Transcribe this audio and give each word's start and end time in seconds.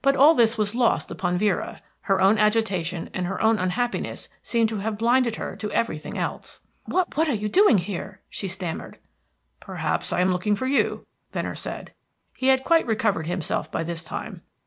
But 0.00 0.16
all 0.16 0.32
this 0.32 0.56
was 0.56 0.74
lost 0.74 1.10
upon 1.10 1.36
Vera; 1.36 1.82
her 2.08 2.18
own 2.18 2.38
agitation 2.38 3.10
and 3.12 3.26
her 3.26 3.38
own 3.42 3.58
unhappiness 3.58 4.30
seemed 4.40 4.70
to 4.70 4.78
have 4.78 4.96
blinded 4.96 5.36
her 5.36 5.54
to 5.56 5.70
everything 5.72 6.16
else. 6.16 6.62
"What 6.86 7.28
are 7.28 7.34
you 7.34 7.46
doing 7.46 7.76
here?" 7.76 8.22
she 8.30 8.48
stammered. 8.48 8.98
"Perhaps 9.60 10.14
I 10.14 10.22
am 10.22 10.32
looking 10.32 10.56
for 10.56 10.66
you," 10.66 11.04
Venner 11.34 11.54
said. 11.56 11.92
He 12.34 12.46
had 12.46 12.64
quite 12.64 12.86
recovered 12.86 13.26
himself 13.26 13.70
by 13.70 13.82
this 13.82 14.02
time. 14.02 14.40